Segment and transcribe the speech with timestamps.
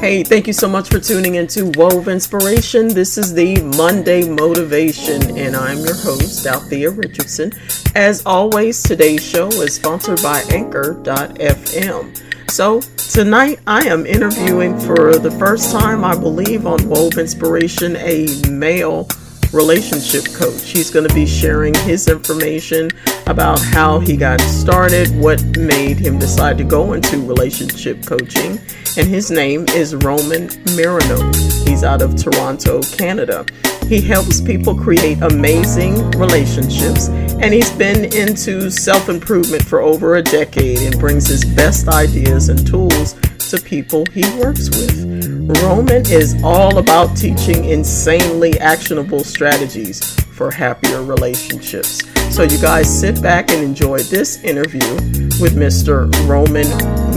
[0.00, 2.88] Hey, thank you so much for tuning into Wove Inspiration.
[2.88, 7.52] This is the Monday Motivation, and I'm your host, Althea Richardson.
[7.94, 12.50] As always, today's show is sponsored by Anchor.fm.
[12.50, 18.26] So, tonight I am interviewing for the first time, I believe, on Wove Inspiration, a
[18.48, 19.06] male
[19.52, 20.70] relationship coach.
[20.70, 22.90] He's going to be sharing his information
[23.26, 28.58] about how he got started, what made him decide to go into relationship coaching.
[28.96, 31.68] And his name is Roman Mironov.
[31.68, 33.46] He's out of Toronto, Canada.
[33.86, 40.22] He helps people create amazing relationships, and he's been into self improvement for over a
[40.22, 43.14] decade and brings his best ideas and tools
[43.50, 45.39] to people he works with.
[45.62, 50.00] Roman is all about teaching insanely actionable strategies
[50.34, 52.02] for happier relationships.
[52.34, 54.94] So, you guys sit back and enjoy this interview
[55.40, 56.10] with Mr.
[56.28, 56.66] Roman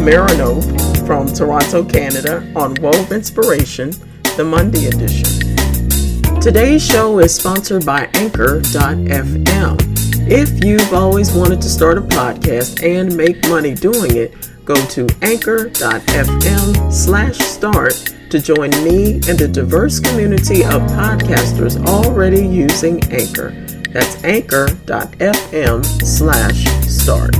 [0.03, 0.63] Mironov
[1.05, 3.91] from Toronto, Canada on Wove Inspiration,
[4.35, 6.41] the Monday edition.
[6.41, 9.77] Today's show is sponsored by Anchor.fm.
[10.25, 14.33] If you've always wanted to start a podcast and make money doing it,
[14.65, 22.43] go to anchor.fm slash start to join me and the diverse community of podcasters already
[22.43, 23.51] using Anchor.
[23.91, 27.35] That's anchor.fm slash start.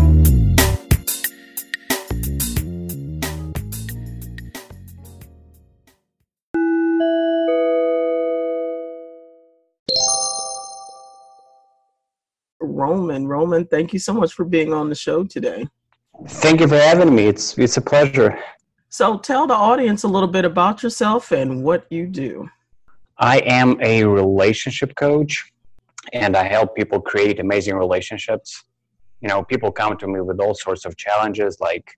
[12.62, 15.68] Roman, Roman, thank you so much for being on the show today.
[16.28, 17.26] Thank you for having me.
[17.26, 18.38] It's it's a pleasure.
[18.94, 22.48] So tell the audience a little bit about yourself and what you do.
[23.18, 25.52] I am a relationship coach
[26.14, 28.66] and I help people create amazing relationships.
[29.20, 31.90] You know, people come to me with all sorts of challenges like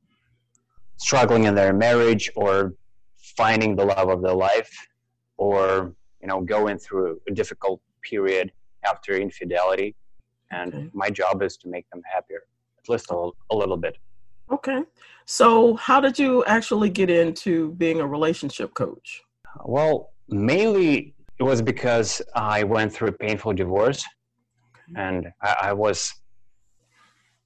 [0.96, 2.76] struggling in their marriage or
[3.36, 4.72] finding the love of their life
[5.36, 8.54] or, you know, going through a difficult period
[8.90, 9.98] after infidelity.
[10.50, 10.90] And okay.
[10.94, 12.44] my job is to make them happier,
[12.82, 13.98] at least a, a little bit.
[14.52, 14.82] Okay.
[15.26, 19.24] So, how did you actually get into being a relationship coach?
[19.64, 24.06] Well, mainly it was because I went through a painful divorce,
[24.90, 25.02] okay.
[25.02, 26.14] and I, I, was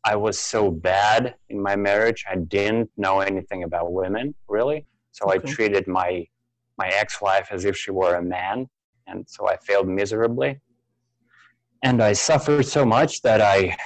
[0.03, 2.25] I was so bad in my marriage.
[2.29, 5.35] I didn't know anything about women really, so okay.
[5.35, 6.27] I treated my
[6.77, 8.67] my ex-wife as if she were a man,
[9.07, 10.59] and so I failed miserably.
[11.81, 13.77] And I suffered so much that I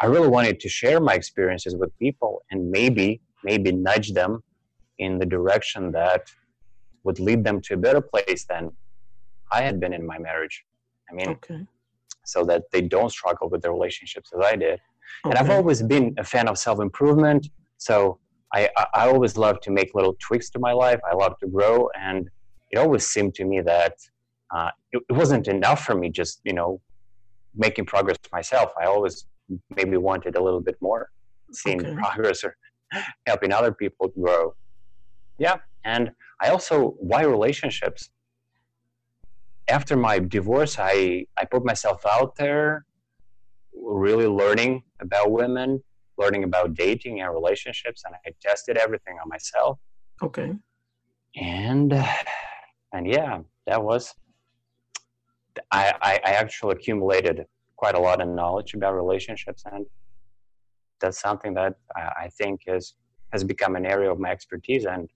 [0.00, 4.42] I really wanted to share my experiences with people and maybe maybe nudge them
[4.98, 6.22] in the direction that
[7.04, 8.72] would lead them to a better place than
[9.52, 10.64] I had been in my marriage.
[11.10, 11.66] I mean, okay.
[12.24, 14.80] so that they don't struggle with their relationships as I did.
[15.24, 15.30] Okay.
[15.30, 17.48] And I've always been a fan of self improvement.
[17.76, 18.18] So
[18.54, 21.00] I, I always love to make little tweaks to my life.
[21.10, 21.88] I love to grow.
[22.00, 22.30] And
[22.70, 23.96] it always seemed to me that
[24.54, 26.80] uh, it, it wasn't enough for me just, you know,
[27.54, 28.72] making progress myself.
[28.80, 29.26] I always
[29.76, 31.10] maybe wanted a little bit more,
[31.52, 31.94] seeing okay.
[31.94, 32.56] progress or
[33.26, 34.54] helping other people grow.
[35.38, 36.10] Yeah, and
[36.40, 38.10] I also why relationships.
[39.68, 42.84] After my divorce, I I put myself out there,
[43.72, 45.82] really learning about women,
[46.18, 49.78] learning about dating and relationships, and I tested everything on myself.
[50.22, 50.52] Okay.
[51.36, 51.92] And
[52.92, 54.14] and yeah, that was.
[55.70, 57.46] I, I, I actually accumulated
[57.84, 59.84] quite a lot of knowledge about relationships and
[61.00, 62.94] that's something that I, think is
[63.30, 65.10] has become an area of my expertise and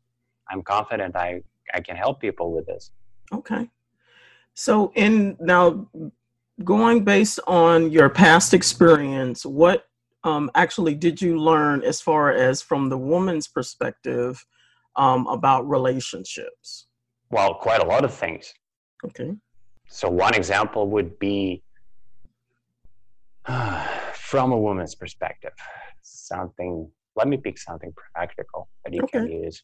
[0.51, 1.41] i'm confident i
[1.73, 2.91] i can help people with this.
[3.39, 3.63] Okay.
[4.65, 5.89] So in now
[6.63, 9.79] going based on your past experience what
[10.25, 14.45] um, actually did you learn as far as from the woman's perspective
[14.97, 16.87] um, about relationships?
[17.31, 18.53] Well quite a lot of things.
[19.07, 19.31] Okay.
[19.89, 21.63] So one example would be
[24.15, 25.53] from a woman's perspective,
[26.03, 29.21] something, let me pick something practical that you okay.
[29.21, 29.63] can use.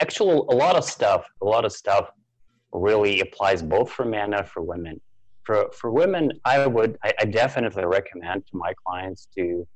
[0.00, 2.10] Actually, a lot of stuff, a lot of stuff
[2.72, 5.00] really applies both for men and for women.
[5.44, 9.66] For, for women, I would, I, I definitely recommend to my clients to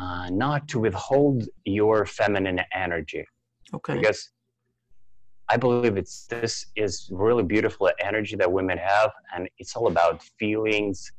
[0.00, 3.24] uh, not to withhold your feminine energy.
[3.74, 3.98] Okay.
[3.98, 4.30] Because
[5.50, 10.22] I believe it's this is really beautiful energy that women have, and it's all about
[10.38, 11.10] feelings,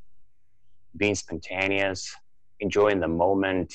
[0.96, 2.16] being spontaneous,
[2.62, 3.74] enjoying the moment,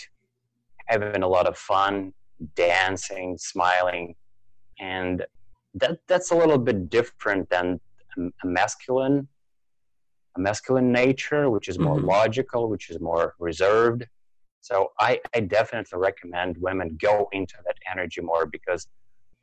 [0.86, 2.14] having a lot of fun,
[2.54, 4.14] dancing, smiling,
[4.80, 5.26] and
[5.74, 7.78] that that's a little bit different than
[8.16, 9.28] a masculine
[10.36, 12.08] a masculine nature, which is more mm-hmm.
[12.08, 14.06] logical, which is more reserved.
[14.60, 18.88] So I, I definitely recommend women go into that energy more because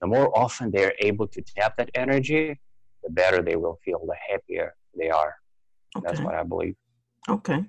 [0.03, 2.59] the more often they're able to tap that energy,
[3.03, 5.33] the better they will feel, the happier they are.
[5.95, 6.05] Okay.
[6.05, 6.75] That's what I believe.
[7.29, 7.63] Okay.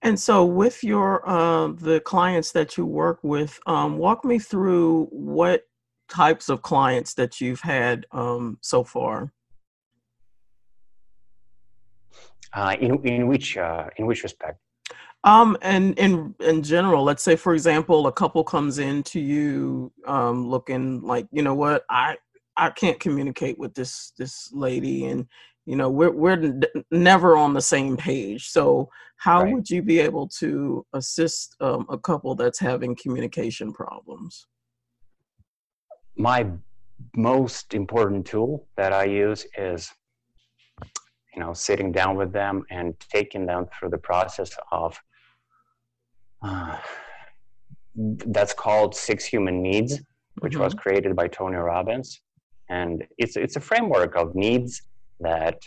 [0.00, 5.08] And so, with your uh, the clients that you work with, um, walk me through
[5.10, 5.64] what
[6.08, 9.34] types of clients that you've had um, so far.
[12.54, 14.58] Uh, in in which uh, in which respect?
[15.24, 19.92] Um, and in in general, let's say for example, a couple comes in to you,
[20.06, 22.16] um, looking like you know what I
[22.56, 25.26] I can't communicate with this this lady, and
[25.66, 28.48] you know we're we're n- never on the same page.
[28.48, 29.52] So how right.
[29.52, 34.46] would you be able to assist um, a couple that's having communication problems?
[36.16, 36.46] My
[37.16, 39.92] most important tool that I use is
[41.38, 45.00] you know sitting down with them and taking them through the process of
[46.42, 46.76] uh,
[48.34, 50.00] that's called Six Human Needs,
[50.40, 50.62] which mm-hmm.
[50.62, 52.22] was created by Tony Robbins,
[52.68, 54.82] and it's it's a framework of needs
[55.20, 55.58] that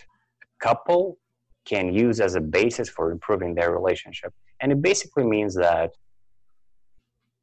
[0.44, 1.18] a couple
[1.64, 5.92] can use as a basis for improving their relationship, and it basically means that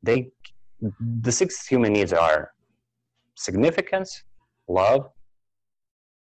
[0.03, 0.31] they
[1.23, 2.53] the six human needs are
[3.37, 4.23] significance,
[4.69, 5.09] love,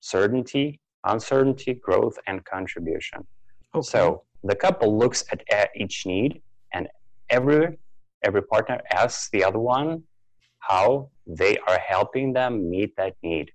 [0.01, 3.25] certainty, uncertainty, growth, and contribution.
[3.73, 3.85] Okay.
[3.85, 6.41] So the couple looks at, at each need
[6.73, 6.87] and
[7.29, 7.77] every
[8.23, 10.03] every partner asks the other one
[10.59, 13.51] how they are helping them meet that need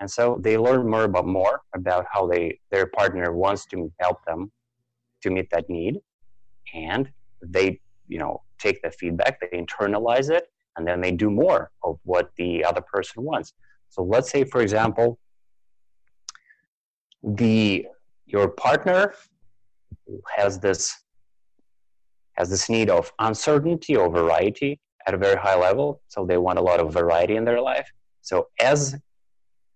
[0.00, 4.18] and so they learn more about more about how they their partner wants to help
[4.26, 4.50] them
[5.22, 5.98] to meet that need
[6.74, 7.10] and
[7.42, 11.98] they you know take the feedback they internalize it and then they do more of
[12.04, 13.52] what the other person wants
[13.88, 15.18] so let's say for example
[17.26, 17.86] the
[18.24, 19.14] your partner
[20.36, 20.94] has this
[22.34, 26.02] has this need of uncertainty or variety at a very high level.
[26.08, 27.90] So they want a lot of variety in their life.
[28.22, 28.96] So as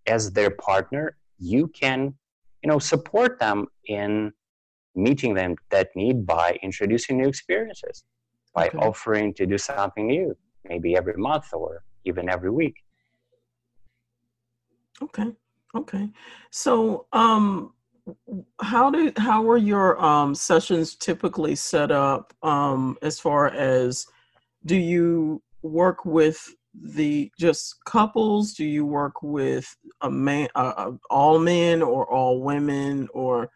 [0.07, 2.15] as their partner you can
[2.63, 4.33] you know support them in
[4.95, 8.05] meeting them that need by introducing new experiences
[8.55, 8.79] by okay.
[8.79, 10.37] offering to do something new
[10.69, 12.77] maybe every month or even every week.
[15.03, 15.33] Okay
[15.75, 16.09] okay.
[16.51, 17.73] So um
[18.61, 24.07] how do how were your um, sessions typically set up um, as far as
[24.65, 26.43] do you work with
[26.75, 28.55] the just couples?
[28.55, 33.09] Do you work with a man uh, all men or all women?
[33.13, 33.51] Or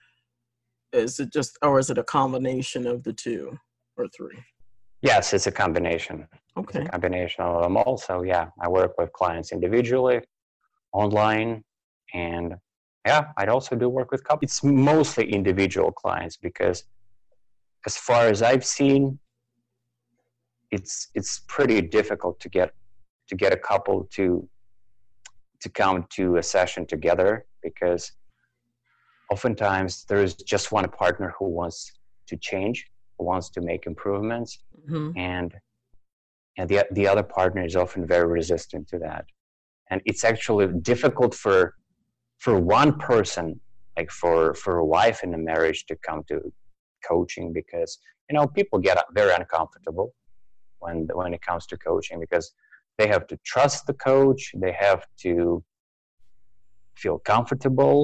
[0.92, 3.58] is it just or is it a combination of the two
[3.96, 4.38] or three?
[5.02, 6.26] Yes it's a combination.
[6.56, 10.20] Okay it's a combination of them also yeah i work with clients individually
[10.92, 11.64] online
[12.14, 12.54] and
[13.06, 14.50] yeah, I'd also do work with couples.
[14.50, 16.84] It's mostly individual clients because,
[17.86, 19.18] as far as I've seen,
[20.70, 22.72] it's it's pretty difficult to get
[23.28, 24.48] to get a couple to
[25.60, 28.12] to come to a session together because
[29.30, 31.92] oftentimes there is just one partner who wants
[32.28, 32.86] to change,
[33.18, 34.58] who wants to make improvements,
[34.88, 35.16] mm-hmm.
[35.18, 35.54] and
[36.56, 39.26] and the the other partner is often very resistant to that,
[39.90, 41.74] and it's actually difficult for
[42.44, 43.58] for one person
[43.96, 46.36] like for for a wife in a marriage to come to
[47.10, 47.98] coaching because
[48.28, 50.08] you know people get very uncomfortable
[50.80, 52.46] when when it comes to coaching because
[52.98, 55.64] they have to trust the coach they have to
[57.02, 57.98] feel comfortable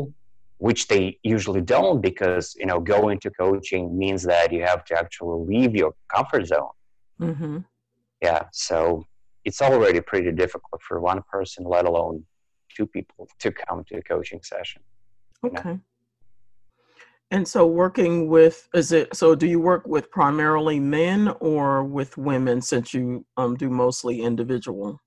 [0.67, 4.95] which they usually don't because you know going to coaching means that you have to
[5.03, 6.77] actually leave your comfort zone
[7.21, 7.59] mm-hmm.
[8.23, 9.05] yeah so
[9.45, 12.25] it's already pretty difficult for one person let alone
[12.81, 14.83] two people to come to a coaching session.
[15.45, 15.71] Okay.
[15.71, 15.81] Know?
[17.33, 22.17] And so working with is it so do you work with primarily men or with
[22.19, 24.99] women since you um, do mostly individual?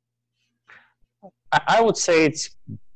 [1.67, 2.49] I would say it's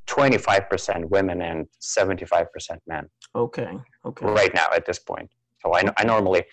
[0.08, 2.48] 25% women and 75%
[2.88, 3.08] men.
[3.36, 3.78] Okay.
[4.06, 4.26] Okay.
[4.26, 5.30] Right now at this point.
[5.60, 6.44] So I, I normally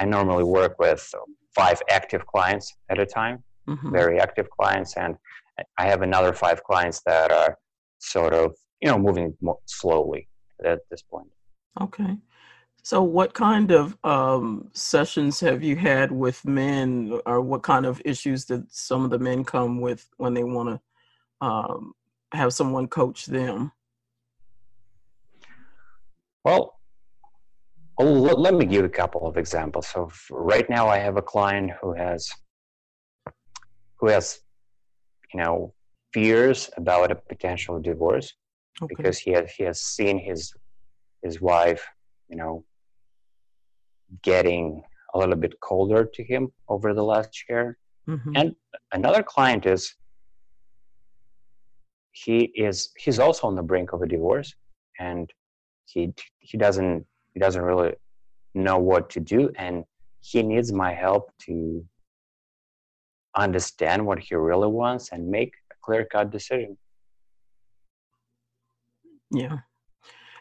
[0.00, 1.02] I normally work with
[1.54, 3.92] five active clients at a time, mm-hmm.
[3.92, 5.16] very active clients and
[5.78, 7.56] I have another five clients that are
[7.98, 10.28] sort of, you know, moving more slowly
[10.64, 11.28] at this point.
[11.80, 12.16] Okay.
[12.82, 18.00] So, what kind of um, sessions have you had with men, or what kind of
[18.04, 21.94] issues did some of the men come with when they want to um,
[22.32, 23.72] have someone coach them?
[26.44, 26.78] Well,
[27.98, 29.88] let me give a couple of examples.
[29.88, 32.30] So, right now, I have a client who has
[33.98, 34.38] who has
[35.32, 35.72] you know
[36.12, 38.34] fears about a potential divorce
[38.82, 38.94] okay.
[38.96, 40.52] because he has he has seen his
[41.22, 41.84] his wife
[42.28, 42.64] you know
[44.22, 44.82] getting
[45.14, 47.76] a little bit colder to him over the last year
[48.08, 48.32] mm-hmm.
[48.36, 48.54] and
[48.92, 49.94] another client is
[52.12, 54.54] he is he's also on the brink of a divorce
[54.98, 55.30] and
[55.84, 57.04] he he doesn't
[57.34, 57.92] he doesn't really
[58.54, 59.84] know what to do and
[60.20, 61.84] he needs my help to
[63.36, 66.76] understand what he really wants and make a clear cut decision.
[69.30, 69.58] Yeah.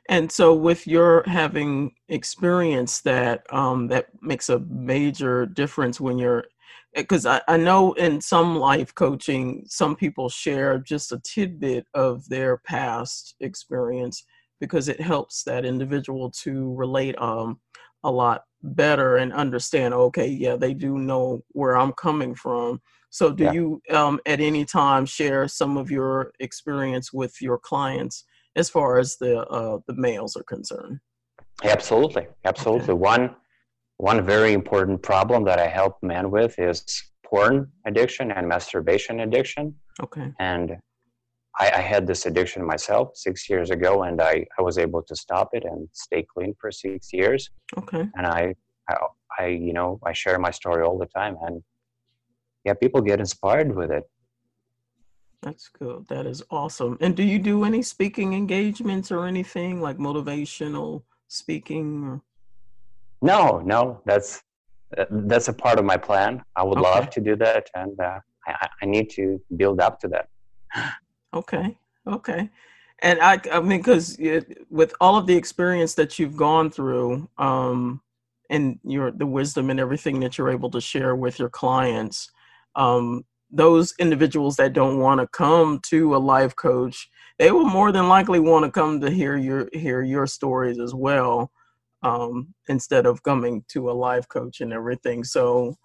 [0.08, 6.46] And so with your having experienced that um that makes a major difference when you're
[6.94, 12.28] because I, I know in some life coaching some people share just a tidbit of
[12.30, 14.24] their past experience
[14.62, 17.60] because it helps that individual to relate um,
[18.04, 22.82] a lot better and understand okay yeah they do know where i'm coming from.
[23.10, 23.54] So do yeah.
[23.54, 28.26] you um, at any time share some of your experience with your clients
[28.58, 31.00] as far as the uh, the males are concerned?
[31.64, 32.94] Absolutely absolutely.
[32.94, 32.94] Okay.
[32.94, 33.36] one
[33.98, 36.84] one very important problem that i help men with is
[37.26, 39.74] porn addiction and masturbation addiction.
[40.02, 40.32] Okay.
[40.40, 40.78] And
[41.60, 45.16] I, I, had this addiction myself six years ago, and I, I was able to
[45.16, 47.50] stop it and stay clean for six years.
[47.78, 48.10] Okay.
[48.16, 48.56] And I,
[48.90, 48.96] I,
[49.40, 51.64] I, you know, I share my story all the time, and
[52.66, 54.04] yeah, people get inspired with it.
[55.42, 56.08] That's good.
[56.10, 56.98] That is awesome.
[57.02, 62.04] And do you do any speaking engagements or anything like motivational speaking?
[62.04, 62.22] Or?
[63.22, 64.42] No, no, that's
[65.10, 66.44] that's a part of my plan.
[66.56, 66.90] I would okay.
[66.90, 70.30] love to do that, and uh, I, I need to build up to that.
[71.36, 71.78] Okay.
[72.08, 72.50] Okay.
[73.00, 74.18] And I, I mean, because
[74.70, 78.02] with all of the experience that you've gone through, um,
[78.52, 82.32] and your the wisdom and everything that you're able to share with your clients,
[82.76, 87.92] um, those individuals that don't want to come to a life coach, they will more
[87.92, 91.52] than likely want to come to hear your hear your stories as well,
[92.04, 95.24] um, instead of coming to a life coach and everything.
[95.24, 95.76] So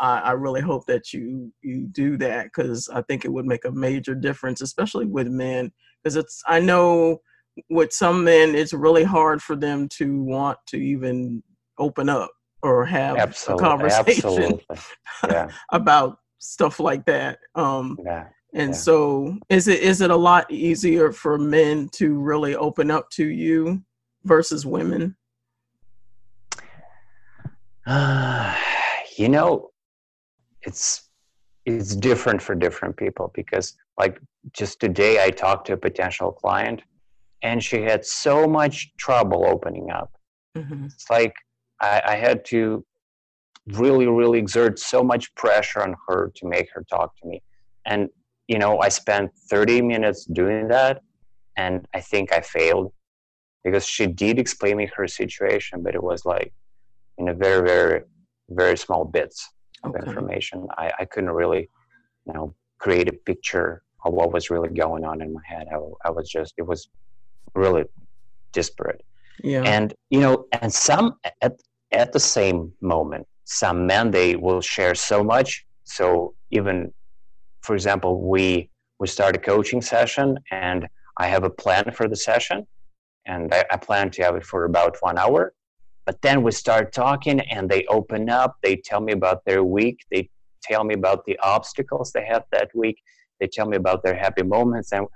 [0.00, 3.64] I, I really hope that you you do that because I think it would make
[3.64, 5.72] a major difference, especially with men.
[6.02, 7.20] Because it's I know
[7.68, 11.42] with some men, it's really hard for them to want to even
[11.78, 12.30] open up
[12.62, 14.60] or have absolutely, a conversation
[15.28, 15.48] yeah.
[15.72, 17.38] about stuff like that.
[17.54, 18.26] Um, yeah.
[18.52, 18.76] And yeah.
[18.76, 23.26] so, is it is it a lot easier for men to really open up to
[23.26, 23.82] you
[24.24, 25.16] versus women?
[27.86, 28.56] Uh,
[29.16, 29.69] you know,
[30.62, 31.08] it's
[31.66, 34.20] it's different for different people because like
[34.52, 36.82] just today i talked to a potential client
[37.42, 40.12] and she had so much trouble opening up.
[40.56, 40.86] Mm-hmm.
[40.86, 41.34] it's like
[41.80, 42.84] I, I had to
[43.68, 47.42] really really exert so much pressure on her to make her talk to me.
[47.86, 48.08] And
[48.50, 51.00] you know i spent 30 minutes doing that
[51.56, 52.92] and i think i failed
[53.64, 56.52] because she did explain me her situation but it was like
[57.18, 58.00] in a very very
[58.50, 59.48] very small bits
[59.82, 60.06] of okay.
[60.06, 60.66] information.
[60.76, 61.68] I, I couldn't really,
[62.26, 65.66] you know, create a picture of what was really going on in my head.
[65.72, 66.88] I, I was just, it was
[67.54, 67.84] really
[68.52, 69.02] disparate.
[69.42, 69.62] Yeah.
[69.62, 71.60] And, you know, and some at,
[71.92, 75.66] at the same moment, some men, they will share so much.
[75.84, 76.92] So even,
[77.62, 80.86] for example, we, we start a coaching session and
[81.18, 82.66] I have a plan for the session
[83.26, 85.52] and I, I plan to have it for about one hour
[86.06, 88.56] but then we start talking and they open up.
[88.62, 90.04] They tell me about their week.
[90.10, 90.28] They
[90.62, 93.00] tell me about the obstacles they had that week.
[93.38, 94.92] They tell me about their happy moments.
[94.92, 95.06] And,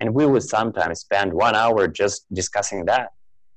[0.00, 3.10] and we would sometimes spend one hour just discussing that,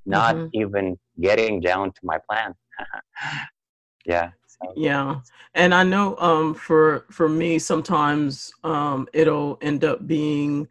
[0.06, 0.48] not mm-hmm.
[0.54, 2.54] even getting down to my plan.
[4.06, 4.30] yeah.
[4.48, 4.74] So.
[4.76, 5.20] Yeah.
[5.54, 10.68] And I know um, for for me sometimes um, it'll end up being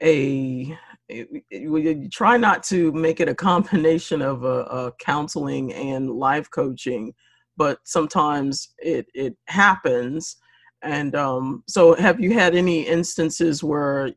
[0.00, 7.12] a we try not to make it a combination of a, counseling and life coaching,
[7.56, 10.36] but sometimes it it happens.
[10.82, 14.12] And um, so, have you had any instances where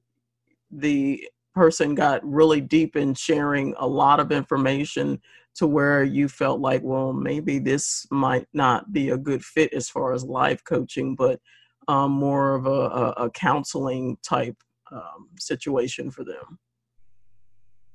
[0.71, 5.19] the person got really deep in sharing a lot of information
[5.55, 9.89] to where you felt like, well, maybe this might not be a good fit as
[9.89, 11.39] far as life coaching, but
[11.87, 14.55] um, more of a, a, a counseling type
[14.91, 16.59] um, situation for them?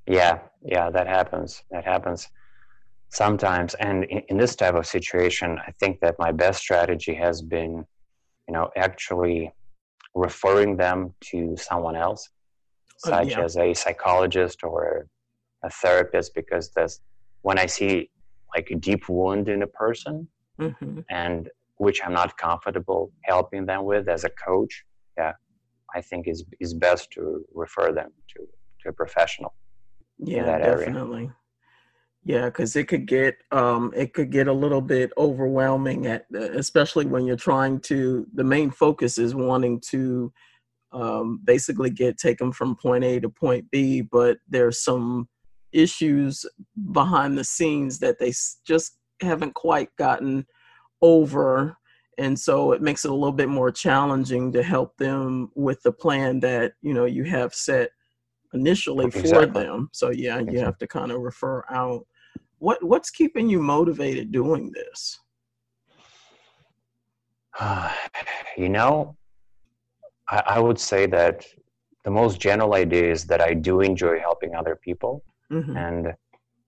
[0.07, 1.63] Yeah, yeah, that happens.
[1.71, 2.29] That happens
[3.11, 3.75] sometimes.
[3.75, 7.85] And in, in, this type of situation, I think that my best strategy has been,
[8.49, 9.53] you know, actually
[10.15, 12.31] referring them to someone else,
[13.07, 13.41] oh, such yeah.
[13.43, 15.07] as a psychologist or
[15.63, 17.01] a therapist, because that's
[17.43, 18.11] when I see
[18.55, 20.29] like a deep wound in a person
[20.61, 21.01] mm-hmm.
[21.11, 24.85] and which I'm not comfortable helping them with as a coach.
[25.17, 25.33] Yeah,
[25.95, 28.47] I think is is best to refer them to
[28.81, 29.55] to a professional
[30.25, 31.37] yeah definitely area.
[32.25, 37.07] yeah because it could get um it could get a little bit overwhelming at especially
[37.07, 40.33] when you're trying to the main focus is wanting to
[40.93, 45.29] um, basically get take them from point A to point B, but there's some
[45.73, 46.45] issues
[46.93, 48.33] behind the scenes that they
[48.67, 50.47] just haven't quite gotten
[51.01, 51.77] over
[52.19, 55.93] and so it makes it a little bit more challenging to help them with the
[55.93, 57.91] plan that you know you have set
[58.55, 59.63] initially for exactly.
[59.63, 60.59] them so yeah exactly.
[60.59, 62.07] you have to kind of refer out
[62.59, 65.19] what what's keeping you motivated doing this
[68.57, 69.17] you know
[70.29, 71.45] I, I, would say that
[72.05, 75.77] the most general idea is that i do enjoy helping other people mm-hmm.
[75.77, 76.15] and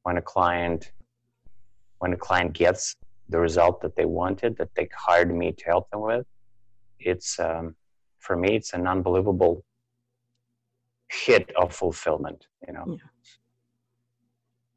[0.02, 0.92] when a client
[1.98, 2.96] when a client gets
[3.28, 6.26] the result that they wanted that they hired me to help them with
[6.98, 7.74] it's um,
[8.18, 9.64] for me it's an unbelievable
[11.24, 12.98] hit of fulfillment you know?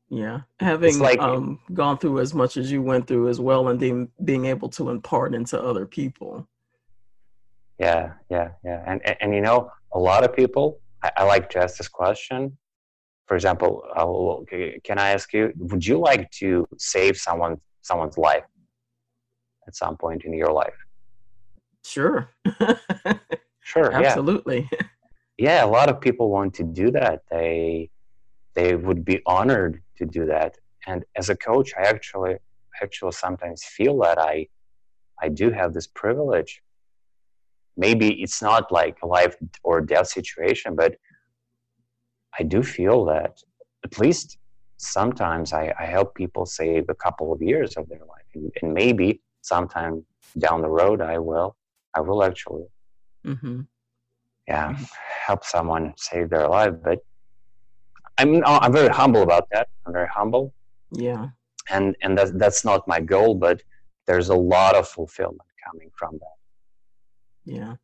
[0.09, 0.39] Yeah, yeah.
[0.59, 4.09] having like, um, gone through as much as you went through as well and being
[4.23, 6.47] being able to impart into other people.
[7.79, 8.83] Yeah yeah yeah.
[8.87, 11.87] And and, and you know a lot of people I, I like to ask this
[11.87, 12.57] question.
[13.27, 18.45] For example uh, can i ask you would you like to save someone someone's life
[19.67, 20.77] at some point in your life?
[21.85, 22.29] Sure.
[23.67, 24.69] Sure absolutely.
[24.71, 24.87] yeah.
[25.37, 27.21] yeah a lot of people want to do that.
[27.29, 27.89] They
[28.55, 30.57] they would be honored to do that.
[30.85, 32.35] And as a coach i actually
[32.81, 34.47] actually sometimes feel that i
[35.21, 36.61] i do have this privilege.
[37.79, 40.95] Maybe it's not like a life or death situation but
[42.39, 43.33] i do feel that
[43.83, 44.37] at least
[44.77, 48.29] sometimes I, I, help people save a couple of years of their life.
[48.35, 50.05] And, and, maybe sometime
[50.37, 51.55] down the road i will
[51.95, 52.65] i will actually
[53.25, 53.61] mm-hmm.
[54.47, 54.83] Yeah mm-hmm.
[55.25, 56.99] help someone save their life but
[58.17, 59.67] i'm i'm very humble about that.
[59.85, 60.53] I'm very humble.
[60.91, 61.27] Yeah.
[61.69, 63.61] And and that's that's not my goal but
[64.05, 67.53] there's a lot of fulfillment coming from that.
[67.53, 67.75] Yeah.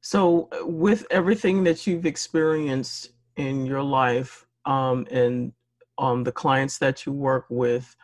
[0.00, 5.52] So with everything that you've experienced in your life um, and
[5.98, 7.94] um, the clients that you work with,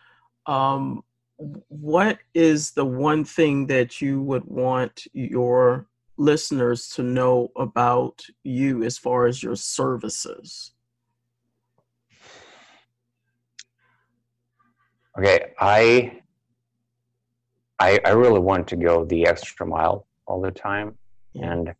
[0.46, 1.03] um,
[1.37, 5.87] what is the one thing that you would want your
[6.18, 10.72] listeners to know about you as far as your services?
[15.16, 16.20] Okay, I
[17.81, 20.96] I, I really want to go the extra mile all the time,
[21.35, 21.74] and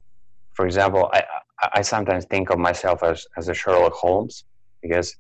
[0.55, 1.25] for example, I
[1.75, 4.45] I sometimes think of myself as as a Sherlock Holmes
[4.83, 5.17] because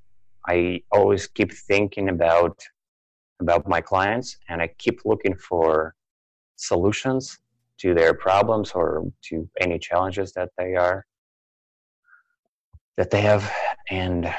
[0.47, 2.63] I always keep thinking about
[3.41, 5.95] about my clients and I keep looking for
[6.57, 7.39] solutions
[7.81, 11.05] to their problems or to any challenges that they are
[12.97, 13.51] that they have.
[13.91, 14.35] And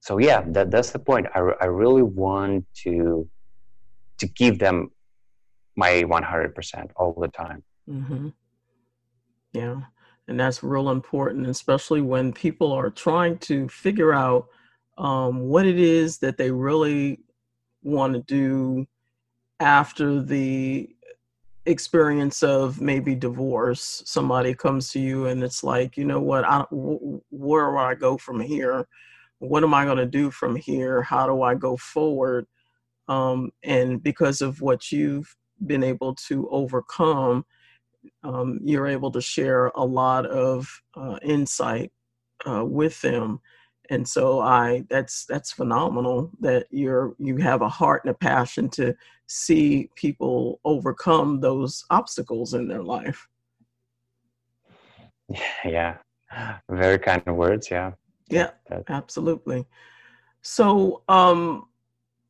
[0.00, 1.26] so yeah that that's the point.
[1.34, 3.28] I, I really want to
[4.18, 4.90] to give them
[5.76, 7.62] my 100% all the time.
[7.88, 8.28] Mm-hmm.
[9.52, 9.80] yeah
[10.28, 14.46] and that's real important especially when people are trying to figure out
[14.96, 17.18] um, what it is that they really
[17.82, 18.86] want to do
[19.58, 20.88] after the
[21.70, 26.44] experience of maybe divorce somebody comes to you and it's like you know what?
[26.44, 28.86] I, where do i go from here?
[29.38, 31.02] What am i going to do from here?
[31.02, 32.46] How do i go forward?
[33.08, 35.34] Um, and because of what you've
[35.66, 37.44] been able to overcome
[38.22, 41.92] um, you're able to share a lot of uh, insight
[42.46, 43.40] uh, with them
[43.90, 48.68] and so i that's that's phenomenal that you're you have a heart and a passion
[48.68, 48.94] to
[49.26, 53.28] see people overcome those obstacles in their life.
[55.64, 55.98] Yeah.
[56.68, 57.92] Very kind of words yeah.
[58.28, 58.50] Yeah
[58.88, 59.66] absolutely.
[60.42, 61.68] So um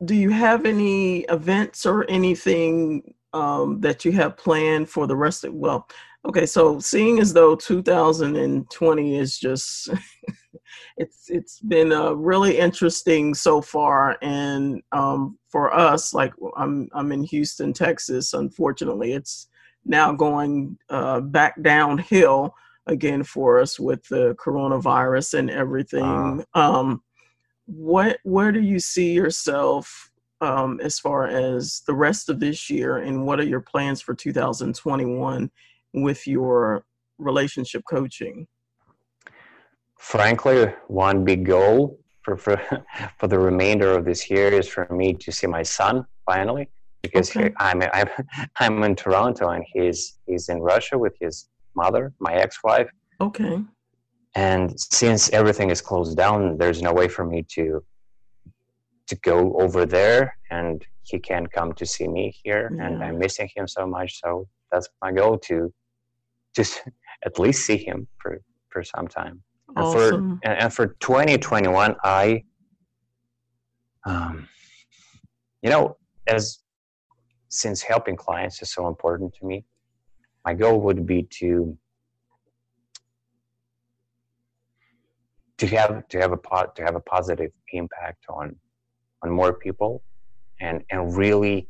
[0.05, 5.45] do you have any events or anything um, that you have planned for the rest
[5.45, 5.89] of well
[6.27, 9.89] okay so seeing as though 2020 is just
[10.97, 17.13] it's it's been uh, really interesting so far and um, for us like i'm i'm
[17.13, 19.49] in houston texas unfortunately it's
[19.85, 22.55] now going uh, back downhill
[22.87, 26.79] again for us with the coronavirus and everything uh.
[26.79, 27.03] um,
[27.67, 32.99] what where do you see yourself um, as far as the rest of this year,
[32.99, 35.51] and what are your plans for 2021
[35.93, 36.85] with your
[37.19, 38.47] relationship coaching?
[40.01, 42.61] Frankly, one big goal for, for,
[43.19, 46.69] for the remainder of this year is for me to see my son finally,
[47.03, 47.53] because okay.
[47.59, 48.09] I'm, I'm,
[48.57, 52.91] I'm in Toronto and he's, he's in Russia with his mother, my ex-wife.
[53.21, 53.63] Okay.
[54.35, 57.85] And since everything is closed down, there's no way for me to
[59.09, 62.87] to go over there and he can come to see me here yeah.
[62.87, 65.75] and i'm missing him so much so that's my goal to
[66.55, 66.83] just
[67.27, 69.43] at least see him for for some time.
[69.77, 70.41] Awesome.
[70.45, 72.45] And for and for 2021, I,
[74.05, 74.49] um,
[75.63, 76.61] you know, as
[77.49, 79.65] since helping clients is so important to me,
[80.45, 81.77] my goal would be to
[85.59, 88.57] to have to have a po- to have a positive impact on
[89.23, 90.03] on more people
[90.61, 91.69] and and really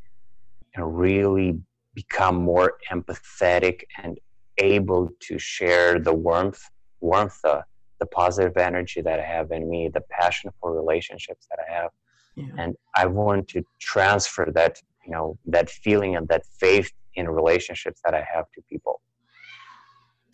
[0.74, 1.58] and really
[1.94, 4.18] become more empathetic and
[4.58, 6.62] able to share the warmth
[7.00, 7.64] warmth the,
[8.00, 11.90] the positive energy that i have in me the passion for relationships that i have
[12.36, 12.54] Yeah.
[12.58, 18.00] and i want to transfer that you know that feeling and that faith in relationships
[18.04, 19.00] that i have to people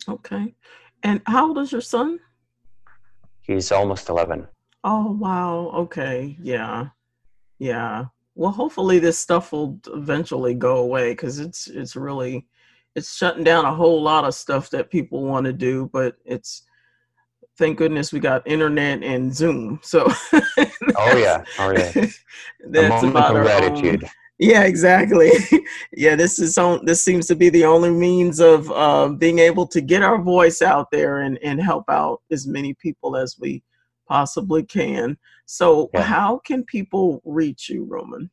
[0.09, 0.55] Okay.
[1.03, 2.19] And how old is your son?
[3.41, 4.47] he's almost 11
[4.83, 5.71] Oh, wow.
[5.83, 6.37] Okay.
[6.41, 6.89] Yeah.
[7.59, 8.05] Yeah.
[8.35, 12.45] Well, hopefully this stuff will eventually go away because it's it's really
[12.95, 16.63] it's shutting down a whole lot of stuff that people want to do, but it's
[17.57, 19.79] thank goodness we got internet and Zoom.
[19.83, 21.91] So oh yeah oh yeah
[22.69, 23.99] that's about of our own-
[24.39, 25.31] Yeah, exactly.
[25.93, 26.85] yeah, this is on.
[26.85, 30.61] This seems to be the only means of uh, being able to get our voice
[30.61, 33.63] out there and and help out as many people as we
[34.07, 35.17] possibly can.
[35.47, 36.03] So, Yeah.
[36.03, 38.29] how can people reach you, Roman?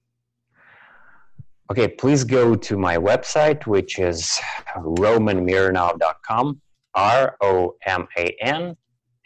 [1.71, 4.39] Okay, please go to my website, which is
[4.77, 6.61] romanmironov.com,
[6.95, 8.77] R O M A N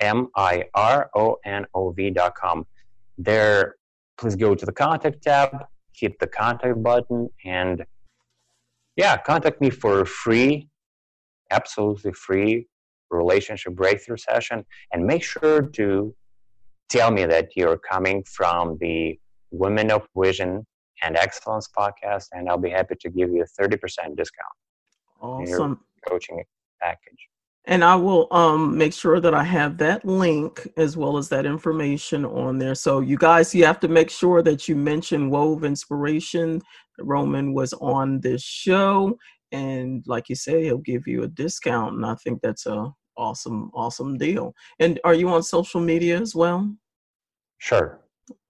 [0.01, 2.67] M I R O N O V.com.
[3.17, 3.77] There,
[4.17, 7.85] please go to the contact tab, hit the contact button, and
[8.97, 10.69] yeah, contact me for a free,
[11.51, 12.67] absolutely free
[13.11, 14.65] relationship breakthrough session.
[14.93, 16.15] And make sure to
[16.89, 19.19] tell me that you're coming from the
[19.51, 20.67] Women of Vision
[21.03, 23.79] and Excellence podcast, and I'll be happy to give you a 30%
[24.17, 24.57] discount
[25.21, 25.81] Awesome.
[26.09, 26.43] coaching
[26.81, 27.29] package.
[27.69, 31.45] And I will um make sure that I have that link as well as that
[31.47, 32.75] information on there.
[32.75, 36.63] So you guys, you have to make sure that you mention Wove Inspiration.
[36.99, 39.17] Roman was on this show,
[39.53, 41.95] and like you say, he'll give you a discount.
[41.95, 44.55] And I think that's a awesome, awesome deal.
[44.81, 46.75] And are you on social media as well?
[47.59, 48.01] Sure.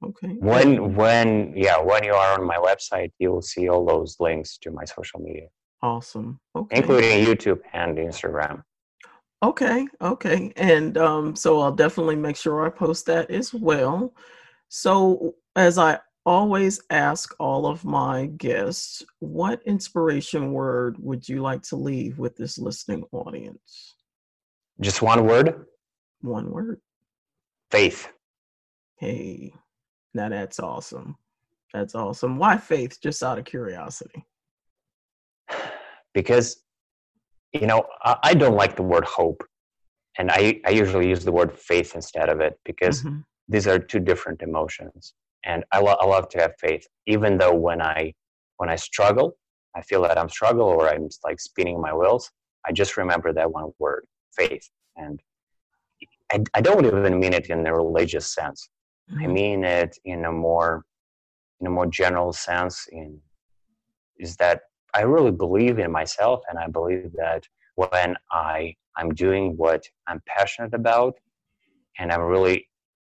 [0.04, 0.36] Okay.
[0.38, 4.58] When when yeah, when you are on my website, you will see all those links
[4.58, 5.48] to my social media,
[5.82, 6.40] Awesome.
[6.54, 6.76] Okay.
[6.76, 8.62] including YouTube and Instagram.
[9.42, 10.52] Okay, okay.
[10.56, 14.12] And um, so I'll definitely make sure I post that as well.
[14.68, 21.62] So, as I always ask all of my guests, what inspiration word would you like
[21.62, 23.94] to leave with this listening audience?
[24.80, 25.66] Just one word:
[26.20, 26.80] One word.
[27.70, 28.08] faith.
[28.98, 29.52] Hey,
[30.14, 31.16] now that's awesome.
[31.72, 32.38] That's awesome.
[32.38, 33.00] Why faith?
[33.00, 34.24] Just out of curiosity.
[36.14, 36.64] Because
[37.52, 39.42] you know, I, I don't like the word hope,
[40.18, 43.24] and I I usually use the word faith instead of it because Mhm.
[43.48, 47.54] these are two different emotions and I, lo- I love to have faith even though
[47.54, 48.12] when i
[48.58, 49.36] when i struggle
[49.74, 52.30] i feel that i'm struggle or i'm like spinning my wheels
[52.66, 54.04] i just remember that one word
[54.36, 55.20] faith and
[56.32, 58.68] I, I don't even mean it in a religious sense
[59.22, 59.32] i Mhm.
[59.32, 60.84] mean it in a more
[61.60, 63.20] in a more general sense in
[64.18, 64.62] is that
[64.98, 67.42] i really believe in myself and i believe that
[67.82, 71.14] when i i'm doing what i'm passionate about
[71.98, 72.58] and i'm really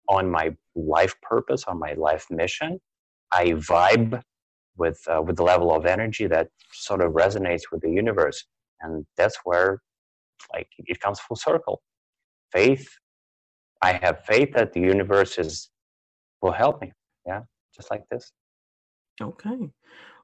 [0.08, 2.80] on my life purpose, on my life mission,
[3.32, 4.22] I vibe
[4.76, 8.44] with uh, with the level of energy that sort of resonates with the universe,
[8.80, 9.80] and that's where
[10.52, 11.82] like it comes full circle.
[12.52, 12.88] Faith,
[13.82, 15.70] I have faith that the universe is
[16.42, 16.92] will help me.
[17.26, 17.42] Yeah,
[17.74, 18.32] just like this.
[19.20, 19.70] Okay.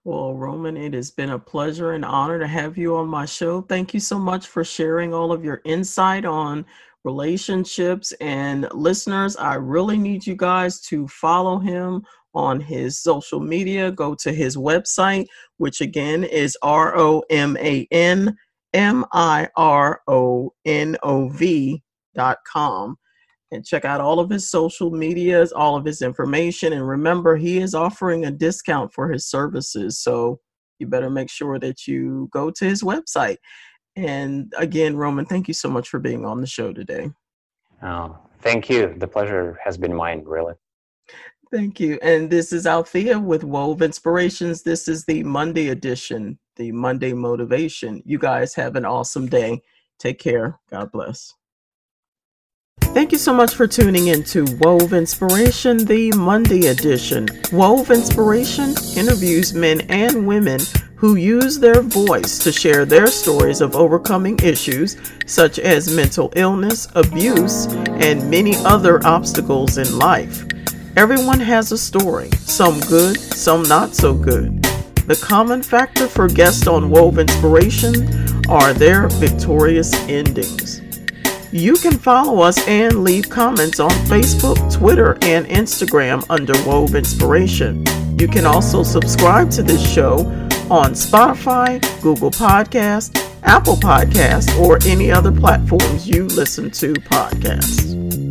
[0.04, 3.62] Well, Roman, it has been a pleasure and honor to have you on my show.
[3.62, 6.66] Thank you so much for sharing all of your insight on
[7.04, 8.10] relationships.
[8.20, 12.02] And listeners, I really need you guys to follow him
[12.34, 13.92] on his social media.
[13.92, 15.26] Go to his website,
[15.58, 18.36] which again is R O M A N
[18.72, 21.80] M I R O N O V
[22.16, 22.98] dot com
[23.52, 26.72] and check out all of his social medias, all of his information.
[26.72, 29.98] And remember, he is offering a discount for his services.
[29.98, 30.40] So
[30.78, 33.36] you better make sure that you go to his website.
[33.94, 37.10] And again, Roman, thank you so much for being on the show today.
[37.82, 38.94] Oh, thank you.
[38.96, 40.54] The pleasure has been mine, really.
[41.52, 41.98] Thank you.
[42.00, 44.62] And this is Althea with Wove Inspirations.
[44.62, 48.02] This is the Monday edition, the Monday motivation.
[48.06, 49.60] You guys have an awesome day.
[49.98, 50.58] Take care.
[50.70, 51.34] God bless.
[52.92, 57.26] Thank you so much for tuning in to Wove Inspiration, the Monday edition.
[57.50, 60.60] Wove Inspiration interviews men and women
[60.96, 66.86] who use their voice to share their stories of overcoming issues such as mental illness,
[66.94, 67.64] abuse,
[68.02, 70.44] and many other obstacles in life.
[70.94, 74.62] Everyone has a story, some good, some not so good.
[75.06, 80.82] The common factor for guests on Wove Inspiration are their victorious endings.
[81.52, 87.84] You can follow us and leave comments on Facebook, Twitter, and Instagram under Wove Inspiration.
[88.18, 90.20] You can also subscribe to this show
[90.70, 98.21] on Spotify, Google Podcast, Apple Podcast, or any other platforms you listen to podcasts.